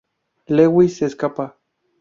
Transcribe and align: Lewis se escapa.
Lewis 0.49 0.97
se 0.97 1.05
escapa. 1.05 1.55